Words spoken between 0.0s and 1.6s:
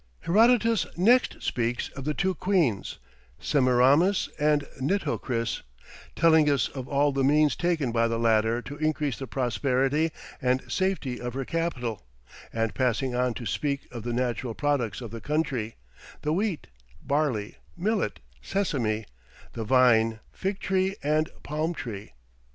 Herodotus next